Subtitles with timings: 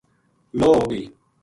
[0.59, 1.03] لو ہو گئی